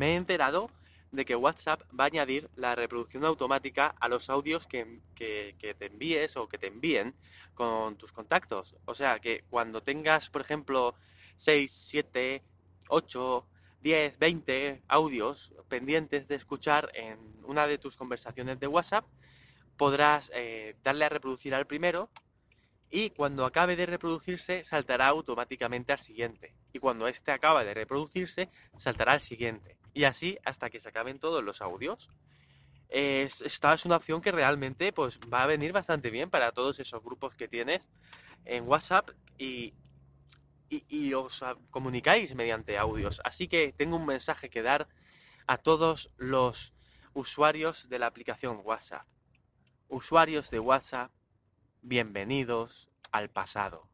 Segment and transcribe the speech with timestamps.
[0.00, 0.70] Me he enterado
[1.12, 6.38] de que WhatsApp va a añadir la reproducción automática a los audios que, te envíes
[6.38, 7.14] o que te envíen
[7.52, 8.76] con tus contactos.
[8.86, 10.94] O sea que cuando tengas, por ejemplo,
[11.36, 12.42] 6, 7,
[12.88, 13.46] 8,
[13.82, 19.04] 10, 20 audios pendientes de escuchar en una de tus conversaciones de WhatsApp,
[19.76, 22.08] podrás eh, darle a reproducir al primero
[22.88, 26.54] y cuando acabe de reproducirse saltará automáticamente al siguiente.
[26.72, 28.48] Y cuando este acaba de reproducirse,
[28.78, 32.10] saltará al siguiente y así hasta que se acaben todos los audios.
[32.88, 37.02] esta es una opción que realmente pues, va a venir bastante bien para todos esos
[37.02, 37.82] grupos que tienes
[38.44, 39.74] en WhatsApp y,
[40.68, 43.20] y, os comunicáis mediante audios.
[43.24, 44.88] Así que tengo un mensaje que dar
[45.46, 46.74] a todos los
[47.12, 49.06] usuarios de la aplicación WhatsApp.
[49.88, 51.10] Usuarios de WhatsApp,
[51.82, 53.89] bienvenidos al pasado.